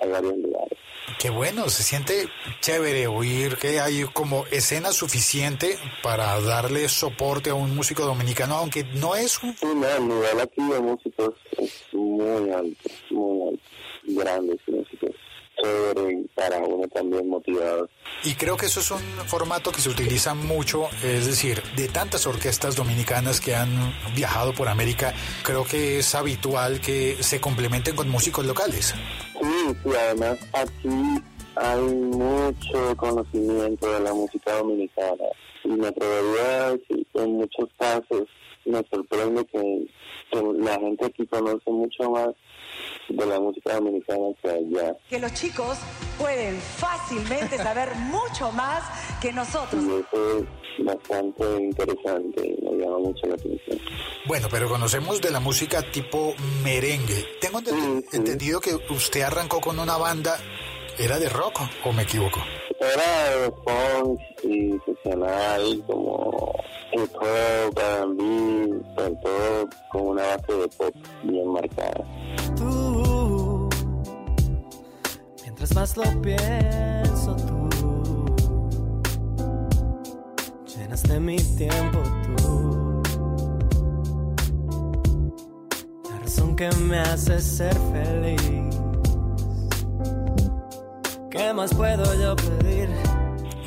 hay 0.01 0.09
varios 0.09 0.37
lugares. 0.37 0.79
Qué 1.19 1.29
bueno, 1.29 1.69
se 1.69 1.83
siente 1.83 2.27
chévere 2.61 3.07
oír 3.07 3.57
que 3.57 3.79
hay 3.79 4.03
como 4.13 4.45
escena 4.51 4.91
suficiente 4.91 5.77
para 6.01 6.39
darle 6.41 6.89
soporte 6.89 7.51
a 7.51 7.53
un 7.53 7.75
músico 7.75 8.03
dominicano, 8.03 8.55
aunque 8.55 8.83
no 8.83 9.15
es 9.15 9.41
un... 9.43 9.55
Sí, 9.55 9.65
no, 9.65 9.87
el 9.87 10.07
nivel 10.07 10.39
aquí 10.39 10.61
de 10.61 10.79
músicos 10.79 11.35
es 11.57 11.93
muy 11.93 12.49
alto, 12.51 12.89
muy 13.11 13.49
alto, 13.49 13.61
grandes 14.03 14.59
músicos, 14.67 15.11
chévere 15.61 16.13
y 16.13 16.27
para 16.35 16.59
uno 16.59 16.87
también 16.87 17.27
motivado. 17.29 17.89
Y 18.23 18.33
creo 18.35 18.57
que 18.57 18.65
eso 18.67 18.79
es 18.79 18.91
un 18.91 18.99
formato 19.27 19.71
que 19.71 19.81
se 19.81 19.89
utiliza 19.89 20.33
mucho, 20.33 20.87
es 21.03 21.25
decir, 21.25 21.61
de 21.75 21.87
tantas 21.87 22.25
orquestas 22.27 22.75
dominicanas 22.75 23.39
que 23.39 23.55
han 23.55 23.69
viajado 24.15 24.53
por 24.53 24.67
América, 24.67 25.13
creo 25.43 25.63
que 25.63 25.99
es 25.99 26.15
habitual 26.15 26.81
que 26.81 27.15
se 27.21 27.39
complementen 27.39 27.95
con 27.95 28.09
músicos 28.09 28.45
locales. 28.45 28.95
Sí, 29.39 29.75
sí, 29.83 29.89
además 29.97 30.39
aquí 30.53 31.23
hay 31.55 31.81
mucho 31.81 32.97
conocimiento 32.97 33.91
de 33.91 33.99
la 34.01 34.13
música 34.13 34.57
dominicana 34.57 35.25
y 35.63 35.69
me 35.69 35.87
atrevería 35.87 36.65
a 36.65 36.71
decir 36.71 37.07
que 37.13 37.21
en 37.21 37.33
muchos 37.37 37.69
casos 37.77 38.27
me 38.65 38.83
sorprende 38.89 39.45
que, 39.45 39.87
que 40.31 40.41
la 40.59 40.79
gente 40.79 41.05
aquí 41.05 41.25
conoce 41.27 41.69
mucho 41.69 42.09
más 42.11 42.29
de 43.09 43.25
la 43.25 43.39
música 43.39 43.75
dominicana 43.75 44.19
que 44.41 44.49
allá. 44.49 44.95
que 45.09 45.19
los 45.19 45.33
chicos 45.33 45.77
pueden 46.17 46.59
fácilmente 46.59 47.57
saber 47.57 47.93
mucho 47.95 48.51
más 48.51 48.83
que 49.21 49.31
nosotros. 49.31 49.83
Y 49.83 49.87
eso 49.87 50.39
es 50.39 50.85
bastante 50.85 51.43
interesante 51.61 52.55
me 52.63 52.83
llama 52.83 52.97
mucho 52.99 53.27
la 53.27 53.35
atención. 53.35 53.79
Bueno, 54.25 54.47
pero 54.51 54.67
conocemos 54.67 55.21
de 55.21 55.31
la 55.31 55.39
música 55.39 55.81
tipo 55.91 56.33
merengue. 56.63 57.25
Tengo 57.39 57.59
ente- 57.59 58.05
entendido 58.13 58.59
que 58.59 58.75
usted 58.89 59.21
arrancó 59.21 59.61
con 59.61 59.79
una 59.79 59.97
banda, 59.97 60.37
¿era 60.97 61.17
de 61.19 61.29
rock 61.29 61.59
o 61.85 61.93
me 61.93 62.03
equivoco? 62.03 62.41
Era 62.93 63.51
funk 63.63 64.19
sesional, 64.85 65.83
como 65.87 66.53
hip 66.93 67.15
hop, 67.15 67.79
R&B, 67.79 68.83
todo 68.95 69.69
con 69.91 70.01
una 70.09 70.23
base 70.23 70.53
de 70.53 70.67
pop 70.67 70.95
bien 71.23 71.47
marcada. 71.47 72.05
tú. 72.55 73.69
Mientras 75.41 75.73
más 75.75 75.97
lo 75.97 76.03
pienso 76.21 77.35
tú, 77.35 77.69
llenas 80.65 81.03
de 81.03 81.19
mi 81.19 81.37
tiempo 81.37 82.03
tú. 82.37 83.01
La 86.09 86.19
razón 86.19 86.55
que 86.55 86.69
me 86.87 86.99
hace 86.99 87.39
ser 87.41 87.75
feliz. 87.91 88.84
¿Qué 91.35 91.53
más 91.53 91.73
puedo 91.73 92.03
yo 92.21 92.35
pedir? 92.35 92.89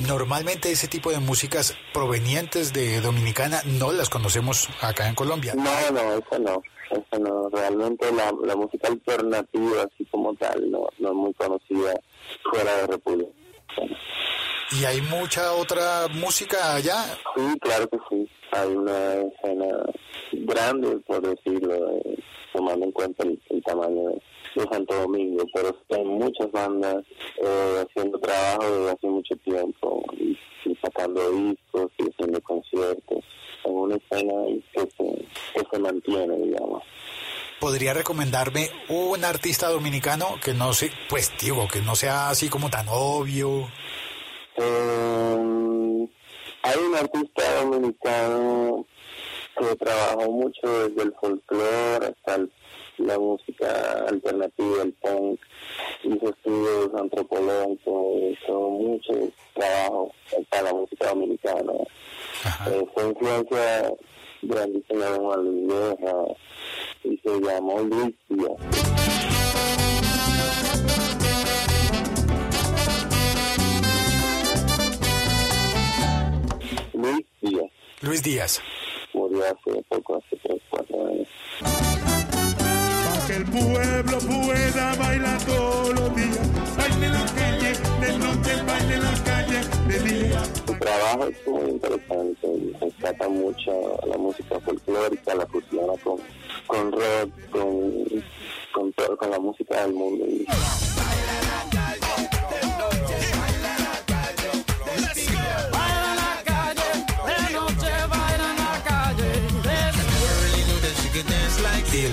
Normalmente 0.06 0.70
ese 0.72 0.88
tipo 0.88 1.10
de 1.10 1.18
músicas 1.18 1.76
provenientes 1.92 2.72
de 2.72 3.00
Dominicana 3.00 3.60
no 3.78 3.92
las 3.92 4.08
conocemos 4.08 4.68
acá 4.80 5.06
en 5.06 5.14
Colombia. 5.14 5.54
No, 5.54 5.90
no, 5.92 6.14
eso 6.14 6.38
no. 6.38 6.62
Eso 6.90 7.20
no. 7.20 7.50
Realmente 7.50 8.10
la, 8.12 8.32
la 8.42 8.56
música 8.56 8.88
alternativa, 8.88 9.82
así 9.82 10.06
como 10.06 10.34
tal, 10.37 10.70
no, 10.70 10.87
no 10.98 11.08
es 11.08 11.14
muy 11.14 11.34
conocida 11.34 11.92
fuera 12.50 12.75
de 12.78 12.87
República. 12.87 13.32
¿Y 14.70 14.84
hay 14.84 15.02
mucha 15.02 15.52
otra 15.52 16.08
música 16.08 16.75
allá? 16.75 17.04
Sí, 17.37 17.58
claro 17.60 17.88
que 17.88 17.98
sí. 18.08 18.30
Hay 18.52 18.68
una 18.75 19.14
escena 19.14 19.66
grande, 20.32 20.96
por 21.06 21.20
decirlo, 21.20 21.75
eh, 21.75 22.18
tomando 22.54 22.87
en 22.87 22.92
cuenta 22.92 23.25
el, 23.25 23.38
el 23.50 23.62
tamaño 23.62 24.08
de, 24.08 24.22
de 24.55 24.64
Santo 24.71 24.95
Domingo, 24.95 25.45
pero 25.52 25.76
hay 25.90 26.05
muchas 26.05 26.50
bandas 26.52 27.05
eh, 27.43 27.85
haciendo 27.87 28.19
trabajo 28.19 28.64
desde 28.64 28.90
hace 28.90 29.07
mucho 29.07 29.37
tiempo 29.37 30.05
y, 30.12 30.38
y 30.64 30.76
sacando 30.83 31.31
discos 31.31 31.90
y 31.99 32.11
haciendo 32.11 32.40
conciertos. 32.43 33.19
Es 33.64 33.71
una 33.71 33.97
escena 33.97 34.33
que 34.73 34.81
se, 34.81 35.26
que 35.55 35.67
se 35.71 35.78
mantiene, 35.78 36.37
digamos. 36.37 36.83
¿Podría 37.61 37.93
recomendarme 37.93 38.71
un 38.88 39.25
artista 39.25 39.69
dominicano 39.69 40.37
que 40.43 40.55
no 40.55 40.73
sé, 40.73 40.93
pues 41.09 41.33
digo, 41.40 41.67
que 41.67 41.81
no 41.81 41.97
sea 41.97 42.31
así 42.31 42.49
como 42.49 42.71
tan 42.71 42.87
obvio? 42.88 43.69
Eh, 44.57 46.09
hay 46.62 46.78
un 46.78 46.95
artista 46.95 47.62
dominicano 47.62 48.87
que 49.68 49.76
trabajó 49.76 50.30
mucho 50.30 50.88
desde 50.88 51.02
el 51.02 51.14
folclore 51.20 52.06
hasta 52.06 52.34
el- 52.37 52.52
la 52.98 53.18
música 53.18 54.06
alternativa, 54.08 54.82
el 54.82 54.92
punk, 54.94 55.40
hizo 56.02 56.30
estudios 56.30 56.90
antropológicos, 57.00 58.16
hizo 58.32 58.70
mucho 58.70 59.12
trabajo 59.54 60.12
para 60.50 60.62
la 60.64 60.72
música 60.75 61.08
dominicana. 61.08 61.72
Eh, 62.70 62.87
fue 62.94 63.08
influencia 63.08 63.92
grandísima 64.42 65.04
de 65.06 65.18
Juan 65.18 65.44
Luis 65.44 65.68
Guerra 65.68 66.14
y 67.04 67.16
se 67.18 67.40
llamó 67.40 67.80
Luis 67.80 68.14
Díaz. 68.28 68.56
Luis 78.00 78.22
Díaz. 78.22 78.60
Murió 79.18 79.42
hace 79.46 79.82
poco, 79.88 80.14
hace 80.14 80.37
tres, 80.44 80.62
cuatro 80.70 81.08
años. 81.08 81.26
Para 81.58 83.26
que 83.26 83.34
el 83.34 83.44
pueblo 83.46 84.18
pueda 84.18 84.94
bailar 84.94 85.42
todos 85.44 85.92
los 85.92 86.14
días. 86.14 86.76
Baile 86.76 87.06
en 87.06 87.12
la 87.12 87.26
calle, 87.26 87.72
de 88.00 88.18
noche, 88.18 88.62
baile 88.62 88.94
en 88.94 89.02
la 89.02 89.25
calle, 89.25 89.60
de 89.88 89.98
día. 90.08 90.44
Su 90.64 90.72
trabajo 90.78 91.25
es 91.26 91.48
muy 91.48 91.68
interesante, 91.68 92.48
rescata 92.80 93.28
mucho 93.28 93.98
la 94.06 94.16
música 94.18 94.60
folclórica, 94.60 95.34
la 95.34 95.46
fusiona 95.46 95.94
con, 96.04 96.18
con 96.68 96.92
rock, 96.92 97.50
con, 97.50 98.22
con, 98.72 98.92
todo, 98.92 99.16
con 99.16 99.30
la 99.32 99.40
música 99.40 99.82
del 99.82 99.94
mundo. 99.94 100.26
Y, 100.28 100.46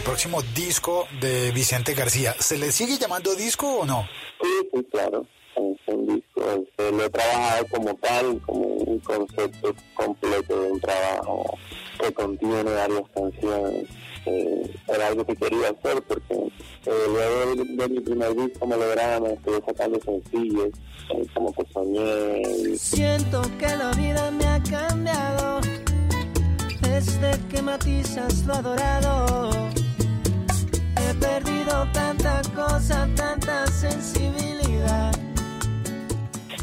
próximo 0.05 0.43
disco 0.53 1.07
de 1.19 1.51
Vicente 1.51 1.95
García, 1.95 2.35
¿se 2.39 2.57
le 2.57 2.71
sigue 2.71 2.97
llamando 2.97 3.33
disco 3.33 3.79
o 3.79 3.85
no? 3.85 4.07
sí, 4.39 4.69
sí, 4.71 4.88
claro. 4.91 5.25
Es 5.55 5.93
un 5.93 6.05
disco, 6.05 6.41
este, 6.41 6.91
lo 6.91 7.05
he 7.05 7.09
trabajado 7.09 7.65
como 7.71 7.95
tal, 7.95 8.41
como 8.45 8.65
un 8.65 9.00
concepto 9.00 9.74
completo 9.95 10.62
de 10.62 10.71
un 10.71 10.79
trabajo 10.79 11.57
que 12.00 12.13
contiene 12.13 12.63
varias 12.63 13.03
canciones. 13.15 13.89
Eh, 14.27 14.75
era 14.88 15.07
algo 15.07 15.25
que 15.25 15.35
quería 15.35 15.69
hacer 15.69 16.01
porque 16.03 16.33
eh, 16.33 17.05
luego 17.07 17.55
de, 17.55 17.63
de 17.63 17.89
mi 17.89 18.00
primer 18.00 18.35
disco 18.35 18.65
Melodrama 18.65 19.29
estuve 19.29 19.62
sacando 19.67 20.00
sencillos 20.01 20.69
eh, 21.13 21.27
como 21.35 21.53
que 21.53 21.63
soñé 21.71 22.41
y 22.41 22.75
Siento 22.75 23.43
que 23.59 23.67
la 23.67 23.91
vida 23.91 24.31
me 24.31 24.45
ha 24.45 24.63
cambiado 24.63 25.62
desde 26.81 27.39
que 27.50 27.62
matizas 27.62 28.45
lo 28.45 28.55
adorado. 28.55 29.85
Perdido 31.19 31.88
tanta 31.93 32.41
cosa, 32.55 33.07
tanta 33.15 33.67
sensibilidad. 33.67 35.12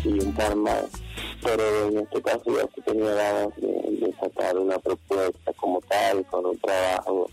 y 0.04 0.18
un 0.18 0.32
par 0.34 0.54
más. 0.56 0.84
Pero 1.42 1.88
en 1.88 1.98
este 1.98 2.22
caso 2.22 2.44
ya 2.46 2.68
se 2.74 2.80
tenía 2.82 3.12
ganas 3.14 3.56
de, 3.56 3.68
de 3.68 4.14
sacar 4.20 4.56
una 4.56 4.78
propuesta 4.78 5.52
como 5.54 5.80
tal, 5.82 6.24
con 6.26 6.46
un 6.46 6.58
trabajo 6.58 7.28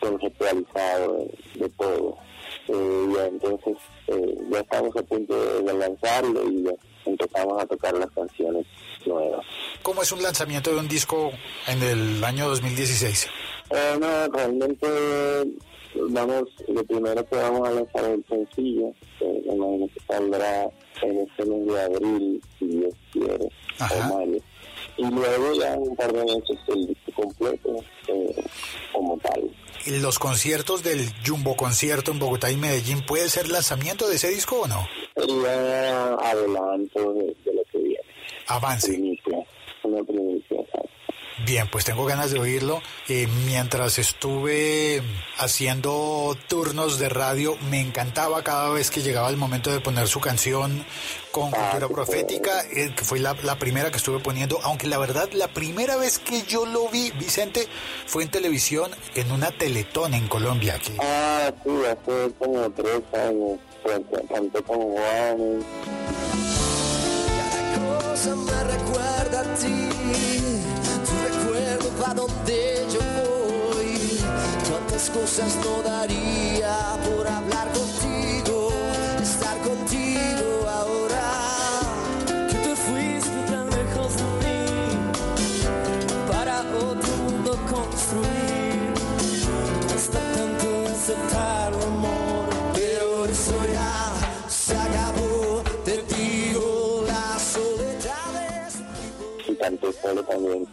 conceptualizado 0.00 1.18
de, 1.18 1.38
de 1.60 1.68
todo. 1.70 2.18
Eh, 2.68 3.08
ya 3.14 3.26
entonces 3.26 3.76
eh, 4.08 4.38
ya 4.50 4.60
estamos 4.60 4.96
a 4.96 5.02
punto 5.02 5.34
de, 5.34 5.62
de 5.62 5.74
lanzarlo 5.74 6.50
y 6.50 6.64
ya 6.64 6.72
empezamos 7.06 7.62
a 7.62 7.66
tocar 7.66 7.94
las 7.94 8.10
canciones 8.10 8.66
nuevas. 9.06 9.44
¿Cómo 9.82 10.02
es 10.02 10.12
un 10.12 10.22
lanzamiento 10.22 10.70
de 10.72 10.78
un 10.78 10.88
disco 10.88 11.30
en 11.66 11.82
el 11.82 12.24
año 12.24 12.48
2016? 12.48 13.28
Eh, 13.70 13.96
no, 13.98 14.28
realmente 14.28 14.86
vamos, 16.10 16.44
lo 16.68 16.84
primero 16.84 17.26
que 17.26 17.36
vamos 17.36 17.68
a 17.68 17.72
lanzar 17.72 18.04
es 18.04 18.10
el 18.10 18.24
sencillo, 18.28 18.92
que 19.18 19.24
me 19.24 19.54
imagino 19.54 19.86
que 19.88 20.00
saldrá 20.06 20.70
en 21.02 21.18
este 21.20 21.44
mes 21.44 21.66
de 21.66 21.82
abril, 21.82 22.42
si 22.58 22.66
Dios 22.66 22.94
quiere, 23.12 23.48
o 23.80 24.14
mayo. 24.14 24.38
Y 24.96 25.10
luego 25.10 25.54
ya 25.54 25.76
un 25.76 25.96
par 25.96 26.12
de 26.12 26.24
meses 26.24 26.58
el 26.68 26.86
disco 26.86 27.12
completo 27.14 27.76
eh, 28.08 28.44
como 28.92 29.18
tal. 29.18 29.50
¿Y 29.86 29.98
los 29.98 30.18
conciertos 30.18 30.82
del 30.82 31.10
Jumbo 31.26 31.56
Concierto 31.56 32.10
en 32.10 32.18
Bogotá 32.18 32.50
y 32.50 32.56
Medellín 32.56 33.04
puede 33.04 33.28
ser 33.28 33.48
lanzamiento 33.48 34.08
de 34.08 34.16
ese 34.16 34.28
disco 34.28 34.60
o 34.62 34.66
no? 34.66 34.86
Sería 35.16 36.14
adelanto 36.14 37.12
de, 37.12 37.36
de 37.44 37.54
lo 37.54 37.62
que 37.70 37.78
viene. 37.78 37.98
Avance. 38.46 38.92
Primicia, 38.92 39.38
una 39.82 40.02
primicia, 40.04 40.64
¿sabes? 40.72 40.90
Bien, 41.38 41.66
pues 41.68 41.84
tengo 41.84 42.04
ganas 42.04 42.30
de 42.30 42.38
oírlo. 42.38 42.80
Eh, 43.08 43.26
mientras 43.44 43.98
estuve 43.98 45.02
haciendo 45.38 46.36
turnos 46.48 46.98
de 47.00 47.08
radio, 47.08 47.56
me 47.70 47.80
encantaba 47.80 48.44
cada 48.44 48.68
vez 48.70 48.90
que 48.92 49.02
llegaba 49.02 49.28
el 49.30 49.36
momento 49.36 49.72
de 49.72 49.80
poner 49.80 50.06
su 50.06 50.20
canción 50.20 50.84
con 51.32 51.50
cultura 51.50 51.88
profética, 51.88 52.62
eh, 52.72 52.92
que 52.96 53.04
fue 53.04 53.18
la, 53.18 53.34
la 53.42 53.58
primera 53.58 53.90
que 53.90 53.96
estuve 53.96 54.20
poniendo, 54.20 54.60
aunque 54.62 54.86
la 54.86 54.98
verdad, 54.98 55.28
la 55.32 55.48
primera 55.48 55.96
vez 55.96 56.20
que 56.20 56.42
yo 56.42 56.66
lo 56.66 56.88
vi, 56.88 57.10
Vicente, 57.10 57.66
fue 58.06 58.22
en 58.22 58.30
televisión 58.30 58.92
en 59.16 59.32
una 59.32 59.50
teletón 59.50 60.14
en 60.14 60.28
Colombia. 60.28 60.78
Ah, 61.00 61.50
sí, 61.64 61.70
hace 61.84 62.32
como 62.38 62.70
tres 62.70 63.02
años, 63.12 63.58
canté- 63.84 64.28
canté 64.32 64.62
con 64.62 64.78
Juan. 64.78 65.64
cosa 67.74 68.36
me 68.36 68.64
recuerda 68.72 69.40
a 69.40 69.54
ti. 69.56 70.43
Va 72.04 72.12
donde 72.12 72.86
yo 72.92 73.00
voy. 73.00 74.20
Cuántas 74.68 75.08
cosas 75.08 75.56
no 75.64 75.82
daría 75.82 76.76
por 77.06 77.26
hablar 77.26 77.68
contigo, 77.72 78.68
estar 79.22 79.56
contigo 79.62 80.68
ahora. 80.68 81.24
Que 82.50 82.58
te 82.58 82.76
fuiste 82.76 83.38
tan 83.50 83.70
lejos 83.70 84.16
de 84.18 84.24
mí 84.42 84.60
para 86.30 86.60
otro 86.60 87.16
mundo 87.24 87.52
construir. 87.72 88.92
Hasta 89.94 90.20
tanto 90.34 90.86
aceptar 90.92 91.72
amor, 91.72 92.44
pero 92.74 93.24
eso 93.24 93.56
ya 93.72 94.12
se 94.48 94.76
acabó. 94.76 95.62
Te 95.86 96.02
digo, 96.14 97.04
la 97.06 97.38
soledad 97.38 98.66
es 98.66 98.74
y 99.48 99.54
canté 99.56 99.90
solo 100.02 100.22
también. 100.24 100.66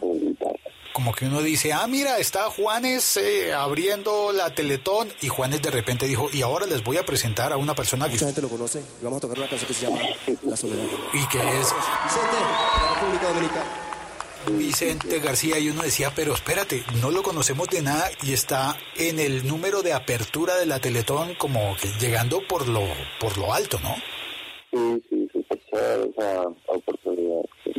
Como 0.92 1.14
que 1.14 1.26
uno 1.26 1.42
dice, 1.42 1.72
ah, 1.72 1.86
mira, 1.86 2.18
está 2.18 2.50
Juanes 2.50 3.16
eh, 3.16 3.52
abriendo 3.52 4.32
la 4.32 4.54
teletón, 4.54 5.08
y 5.20 5.28
Juanes 5.28 5.62
de 5.62 5.70
repente 5.70 6.06
dijo, 6.06 6.28
y 6.32 6.42
ahora 6.42 6.66
les 6.66 6.82
voy 6.84 6.96
a 6.96 7.04
presentar 7.04 7.52
a 7.52 7.56
una 7.56 7.74
persona 7.74 8.06
que... 8.06 8.12
Mucha 8.12 8.26
gente 8.26 8.42
lo 8.42 8.48
conoce 8.48 8.80
y 8.80 9.04
vamos 9.04 9.18
a 9.18 9.20
tocar 9.20 9.38
una 9.38 9.48
canción 9.48 9.68
que 9.68 9.74
se 9.74 9.86
llama 9.86 10.00
La 10.42 10.56
Soledad. 10.56 10.84
Y 11.12 11.26
que 11.28 11.38
es 11.38 11.74
Vicente, 12.04 12.36
de 12.36 12.42
la 12.42 12.94
República 12.94 13.28
Dominicana. 13.28 13.92
Vicente 14.50 15.20
García 15.20 15.58
y 15.58 15.68
uno 15.68 15.82
decía, 15.82 16.12
pero 16.14 16.34
espérate, 16.34 16.82
no 17.00 17.10
lo 17.10 17.22
conocemos 17.22 17.68
de 17.68 17.82
nada 17.82 18.10
y 18.22 18.32
está 18.32 18.76
en 18.96 19.20
el 19.20 19.46
número 19.46 19.82
de 19.82 19.92
apertura 19.92 20.56
de 20.56 20.66
la 20.66 20.80
Teletón 20.80 21.34
como 21.36 21.76
que 21.76 21.88
llegando 22.00 22.40
por 22.48 22.66
lo 22.66 22.82
por 23.20 23.38
lo 23.38 23.54
alto, 23.54 23.78
¿no? 23.80 23.94
Sí, 24.72 25.02
sí, 25.08 25.28
chévere 25.70 26.10
esa 26.10 26.42
oportunidad. 26.66 27.42
sí. 27.64 27.72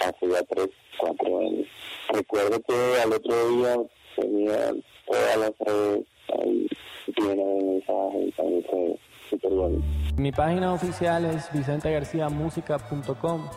Hace 0.00 0.28
ya 0.28 0.42
tres, 0.44 0.68
cuatro 0.98 1.38
años. 1.40 1.66
Recuerdo 2.12 2.60
que 2.62 3.00
al 3.02 3.12
otro 3.12 3.48
día 3.50 3.76
tenía 4.16 4.72
todas 5.06 5.36
las 5.36 5.52
redes 5.60 6.06
ahí 6.38 6.68
llenas 7.16 7.36
de 7.36 7.64
mensajes 7.64 8.34
también 8.36 8.64
fue 8.70 8.98
súper 9.30 9.50
bonito. 9.52 9.84
Mi 10.16 10.32
página 10.32 10.72
oficial 10.72 11.24
es 11.26 11.50
vicentegarciamusica.com. 11.52 13.48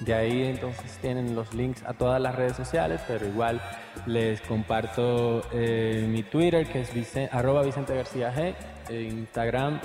De 0.00 0.12
ahí 0.12 0.42
entonces 0.44 0.98
tienen 1.00 1.34
los 1.34 1.54
links 1.54 1.82
a 1.86 1.94
todas 1.94 2.20
las 2.20 2.34
redes 2.34 2.54
sociales, 2.54 3.00
pero 3.08 3.26
igual 3.26 3.60
les 4.06 4.42
comparto 4.42 5.40
eh, 5.54 6.04
mi 6.06 6.22
Twitter 6.22 6.66
que 6.70 6.82
es 6.82 6.94
vicen- 6.94 7.30
arroba 7.32 7.62
Vicente 7.62 7.94
García 7.94 8.30
G, 8.34 8.54
e 8.90 9.02
Instagram 9.04 9.80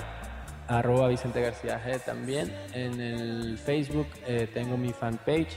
arroba 0.68 1.08
Vicente 1.08 1.40
García 1.40 1.80
G 1.84 1.98
también. 2.04 2.54
En 2.74 3.00
el 3.00 3.56
Facebook 3.58 4.06
eh, 4.26 4.46
tengo 4.52 4.76
mi 4.76 4.90
fanpage 4.90 5.56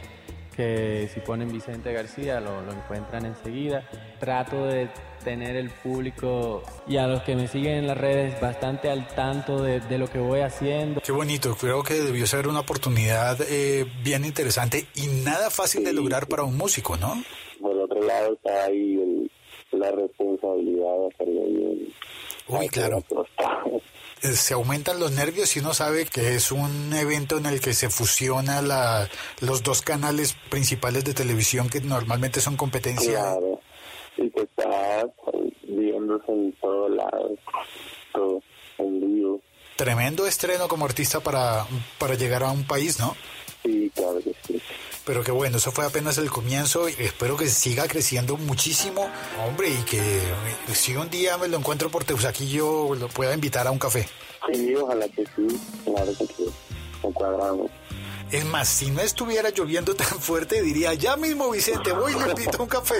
que 0.56 1.10
si 1.14 1.20
ponen 1.20 1.52
Vicente 1.52 1.92
García 1.94 2.40
lo, 2.40 2.62
lo 2.62 2.72
encuentran 2.74 3.26
enseguida. 3.26 3.88
Trato 4.20 4.66
de 4.66 4.90
tener 5.24 5.56
el 5.56 5.70
público 5.70 6.64
y 6.88 6.98
a 6.98 7.08
los 7.08 7.22
que 7.24 7.36
me 7.36 7.48
siguen 7.48 7.74
en 7.78 7.88
las 7.88 7.98
redes 7.98 8.40
bastante 8.40 8.90
al 8.90 9.08
tanto 9.08 9.62
de, 9.62 9.80
de 9.82 9.98
lo 9.98 10.08
que 10.08 10.20
voy 10.20 10.42
haciendo. 10.42 11.02
Qué 11.02 11.12
bonito, 11.12 11.56
creo 11.60 11.84
que 11.84 11.96
debió 11.96 12.28
ser 12.28 12.48
una 12.48 12.60
oportunidad 12.60 13.38
eh, 13.50 13.86
bien 14.04 14.24
interesante 14.26 14.86
y 14.96 15.08
nada 15.24 15.50
fácil 15.50 15.84
de 15.84 15.94
lograr 15.94 16.28
para 16.28 16.44
un 16.44 16.56
músico, 16.56 16.96
¿no? 16.98 17.24
Por 17.60 17.76
otro 17.78 18.02
lado 18.04 18.34
está 18.34 18.66
ahí 18.66 18.96
el- 19.02 19.32
la 19.76 19.92
responsabilidad 19.92 20.98
de 21.00 21.08
hacerlo 21.08 21.42
bien. 21.46 21.94
Uy, 22.48 22.70
claro. 22.70 23.04
Eh, 24.22 24.34
Se 24.34 24.54
aumentan 24.54 25.00
los 25.00 25.12
nervios 25.12 25.56
y 25.56 25.60
uno 25.60 25.74
sabe 25.74 26.06
que 26.06 26.36
es 26.36 26.52
un 26.52 26.94
evento 26.94 27.38
en 27.38 27.46
el 27.46 27.60
que 27.60 27.74
se 27.74 27.90
fusiona 27.90 28.62
la, 28.62 29.10
los 29.42 29.64
dos 29.64 29.82
canales 29.82 30.36
principales 30.50 31.04
de 31.04 31.14
televisión 31.14 31.70
que 31.70 31.82
normalmente 31.82 32.42
son 32.42 32.56
competencia. 32.58 33.20
Claro. 33.20 33.60
Y 34.18 34.30
que 34.30 34.42
está 34.42 35.06
viéndose 35.64 36.32
en 36.32 36.52
todos 36.54 36.92
lados, 36.92 37.32
todo 38.14 38.42
en 38.78 39.00
vivo. 39.02 39.42
Tremendo 39.76 40.26
estreno 40.26 40.68
como 40.70 40.86
artista 40.86 41.20
para, 41.20 41.66
para 42.00 42.16
llegar 42.16 42.44
a 42.44 42.52
un 42.52 42.66
país, 42.66 42.98
¿no? 43.00 43.16
Sí, 43.64 43.92
claro 43.94 44.20
que 44.24 44.34
sí. 44.48 44.62
Pero 45.06 45.24
que 45.24 45.32
bueno, 45.32 45.58
eso 45.58 45.72
fue 45.72 45.86
apenas 45.86 46.18
el 46.18 46.32
comienzo 46.32 46.90
y 46.90 46.96
espero 46.98 47.38
que 47.38 47.48
siga 47.48 47.88
creciendo 47.88 48.38
muchísimo, 48.38 49.08
hombre, 49.48 49.70
y 49.70 49.84
que 49.84 50.00
eh, 50.00 50.36
si 50.74 50.96
un 50.96 51.10
día 51.10 51.38
me 51.38 51.48
lo 51.48 51.58
encuentro 51.58 51.90
por 51.90 52.04
Teusaquillo 52.04 52.96
lo 52.96 53.08
pueda 53.10 53.34
invitar 53.34 53.68
a 53.68 53.72
un 53.72 53.78
café. 53.78 54.08
Sí, 54.52 54.76
ojalá 54.76 55.08
que 55.10 55.24
sí, 55.36 55.48
claro 55.86 56.12
que 56.18 56.26
sí. 56.26 56.46
Cuadramos. 57.14 57.70
Es 58.32 58.46
más, 58.46 58.68
si 58.68 58.90
no 58.90 59.02
estuviera 59.02 59.52
lloviendo 59.52 59.94
tan 59.96 60.20
fuerte, 60.20 60.64
diría, 60.64 60.94
ya 60.96 61.16
mismo 61.18 61.52
Vicente, 61.52 61.92
voy 61.92 62.14
y 62.14 62.20
le 62.20 62.32
invito 62.32 62.64
un 62.64 62.70
café. 62.70 62.96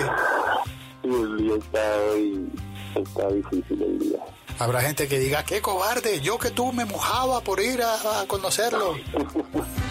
Y 1.04 1.08
el 1.08 1.38
día 1.38 1.56
está 1.56 1.98
hoy, 2.12 2.52
está 2.96 3.28
difícil 3.30 3.82
el 3.82 4.00
día. 4.00 4.20
Habrá 4.60 4.82
gente 4.82 5.08
que 5.08 5.18
diga, 5.18 5.44
qué 5.44 5.60
cobarde, 5.60 6.22
yo 6.22 6.38
que 6.38 6.52
tú 6.52 6.72
me 6.72 6.86
mojaba 6.86 7.42
por 7.42 7.60
ir 7.60 7.82
a, 7.82 8.22
a 8.22 8.28
conocerlo. 8.28 8.96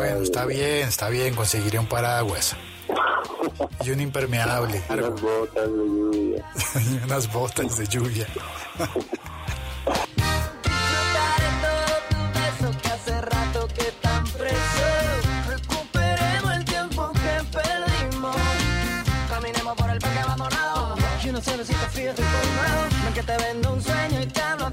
Bueno, 0.00 0.22
está 0.22 0.46
bien, 0.46 0.88
está 0.88 1.10
bien, 1.10 1.34
conseguiré 1.34 1.78
un 1.78 1.84
paraguas. 1.84 2.56
Y 3.84 3.90
un 3.90 4.00
impermeable. 4.00 4.82
Unas 4.88 5.20
botas 5.20 5.66
de 5.66 5.84
lluvia. 5.84 6.40
y 6.90 7.04
unas 7.04 7.30
botas 7.30 7.76
de 7.76 7.86
lluvia. 7.86 8.26
Por 19.76 19.88
el 19.88 19.98
parque 19.98 20.18
abandonado. 20.18 20.96
Y 21.22 21.28
unos 21.28 21.44
cielecitos 21.44 21.88
fríos 21.92 22.18
y 22.18 22.22
formados. 22.22 23.04
Ven 23.04 23.14
que 23.14 23.22
te 23.22 23.36
vendo 23.36 23.72
un 23.74 23.82
sueño 23.82 24.20
y 24.20 24.26
te 24.26 24.40
hablo 24.40 24.72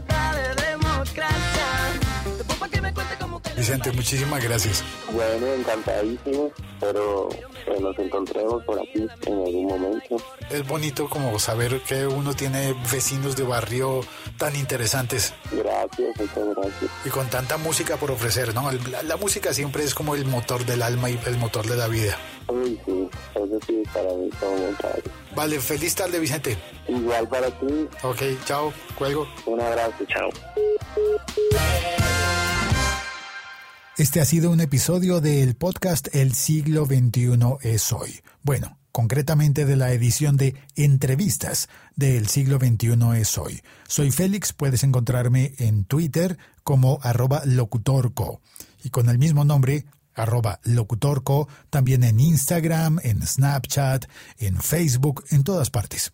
Vicente, 3.68 3.92
muchísimas 3.92 4.42
gracias. 4.42 4.82
Bueno, 5.12 5.46
encantadísimo, 5.48 6.52
pero 6.80 7.28
que 7.66 7.82
nos 7.82 8.00
encontremos 8.00 8.64
por 8.64 8.80
aquí 8.80 9.06
en 9.26 9.34
algún 9.34 9.66
momento. 9.68 10.16
Es 10.50 10.66
bonito 10.66 11.10
como 11.10 11.38
saber 11.38 11.82
que 11.82 12.08
uno 12.08 12.34
tiene 12.34 12.74
vecinos 12.90 13.36
de 13.36 13.44
barrio 13.44 14.06
tan 14.38 14.56
interesantes 14.56 15.34
Gracias, 15.52 16.16
muchas 16.18 16.56
gracias. 16.56 16.92
y 17.04 17.10
con 17.10 17.30
tanta 17.30 17.58
música 17.58 17.98
por 17.98 18.10
ofrecer, 18.12 18.56
¿no? 18.56 18.72
La, 18.72 19.04
la 19.04 19.18
música 19.18 19.54
siempre 19.54 19.84
es 19.84 19.94
como 19.94 20.16
el 20.16 20.24
motor 20.24 20.66
del 20.66 20.82
alma 20.82 21.10
y 21.10 21.20
el 21.26 21.38
motor 21.38 21.68
de 21.68 21.76
la 21.76 21.88
vida. 21.88 22.18
Uy, 22.48 22.80
sí, 22.86 23.10
eso 23.36 23.60
sí, 23.68 23.84
para 23.94 24.14
mí 24.14 24.30
tal. 24.80 25.04
Vale, 25.36 25.60
feliz 25.60 25.94
tarde, 25.94 26.20
Vicente. 26.20 26.58
Igual 26.88 27.28
para 27.28 27.48
ti. 27.48 27.90
Ok, 28.02 28.22
chao, 28.46 28.72
cuelgo. 28.98 29.28
Un 29.46 29.60
abrazo, 29.60 30.06
chao. 30.08 30.30
Este 33.98 34.22
ha 34.22 34.26
sido 34.26 34.52
un 34.52 34.60
episodio 34.60 35.22
del 35.22 35.56
podcast 35.56 36.10
El 36.14 36.36
siglo 36.36 36.86
XXI 36.86 37.58
es 37.62 37.92
hoy. 37.92 38.20
Bueno, 38.44 38.78
concretamente 38.92 39.66
de 39.66 39.76
la 39.76 39.92
edición 39.92 40.38
de 40.38 40.54
Entrevistas 40.76 41.68
del 41.96 42.28
siglo 42.28 42.60
XXI 42.60 43.20
es 43.20 43.40
hoy. 43.40 43.64
Soy 43.88 44.12
Félix, 44.12 44.54
puedes 44.54 44.84
encontrarme 44.84 45.56
en 45.58 45.84
Twitter 45.84 46.38
como 46.64 47.00
arroba 47.02 47.42
locutorco 47.46 48.40
y 48.84 48.92
con 48.92 49.10
el 49.10 49.18
mismo 49.18 49.46
nombre 49.46 49.86
arroba 50.14 50.60
locutorco, 50.62 51.48
también 51.72 52.04
en 52.04 52.20
Instagram, 52.20 53.00
en 53.02 53.26
Snapchat, 53.26 54.06
en 54.38 54.62
Facebook, 54.62 55.24
en 55.32 55.44
todas 55.44 55.72
partes. 55.72 56.14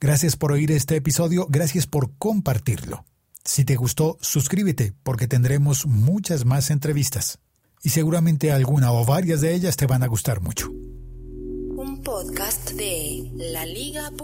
Gracias 0.00 0.36
por 0.36 0.52
oír 0.52 0.70
este 0.70 0.96
episodio, 0.96 1.46
gracias 1.48 1.86
por 1.86 2.12
compartirlo. 2.18 3.06
Si 3.46 3.64
te 3.64 3.76
gustó, 3.76 4.18
suscríbete 4.20 4.92
porque 5.02 5.28
tendremos 5.28 5.86
muchas 5.86 6.44
más 6.44 6.70
entrevistas. 6.70 7.38
Y 7.82 7.90
seguramente 7.90 8.50
alguna 8.50 8.92
o 8.92 9.04
varias 9.04 9.40
de 9.40 9.54
ellas 9.54 9.76
te 9.76 9.86
van 9.86 10.02
a 10.02 10.08
gustar 10.08 10.40
mucho. 10.40 10.68
Un 10.70 12.02
podcast 12.02 12.72
de 12.72 13.30
laliga.fm. 13.34 14.16